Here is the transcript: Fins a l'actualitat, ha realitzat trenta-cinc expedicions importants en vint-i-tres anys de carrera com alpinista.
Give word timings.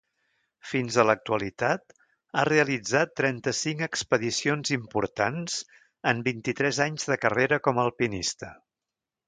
Fins 0.67 0.95
a 1.01 1.03
l'actualitat, 1.09 1.93
ha 2.39 2.45
realitzat 2.49 3.13
trenta-cinc 3.21 3.85
expedicions 3.89 4.73
importants 4.79 5.61
en 6.13 6.27
vint-i-tres 6.31 6.81
anys 6.89 7.09
de 7.13 7.19
carrera 7.27 7.61
com 7.69 7.87
alpinista. 7.87 8.55